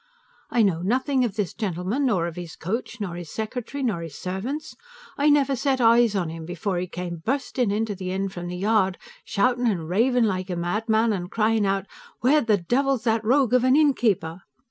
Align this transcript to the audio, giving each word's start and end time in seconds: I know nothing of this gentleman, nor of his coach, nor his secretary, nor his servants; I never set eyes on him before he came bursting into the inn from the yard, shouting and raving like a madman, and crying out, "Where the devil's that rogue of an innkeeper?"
I 0.49 0.63
know 0.63 0.81
nothing 0.81 1.23
of 1.23 1.35
this 1.35 1.53
gentleman, 1.53 2.07
nor 2.07 2.25
of 2.25 2.35
his 2.35 2.55
coach, 2.55 2.99
nor 2.99 3.13
his 3.15 3.29
secretary, 3.29 3.83
nor 3.83 4.01
his 4.01 4.15
servants; 4.15 4.75
I 5.15 5.29
never 5.29 5.55
set 5.55 5.79
eyes 5.79 6.15
on 6.15 6.31
him 6.31 6.43
before 6.43 6.79
he 6.79 6.87
came 6.87 7.17
bursting 7.23 7.69
into 7.69 7.93
the 7.93 8.09
inn 8.11 8.27
from 8.29 8.47
the 8.47 8.57
yard, 8.57 8.97
shouting 9.23 9.67
and 9.67 9.87
raving 9.87 10.23
like 10.23 10.49
a 10.49 10.55
madman, 10.55 11.13
and 11.13 11.29
crying 11.29 11.67
out, 11.67 11.85
"Where 12.21 12.41
the 12.41 12.57
devil's 12.57 13.03
that 13.03 13.23
rogue 13.23 13.53
of 13.53 13.63
an 13.63 13.75
innkeeper?" 13.75 14.41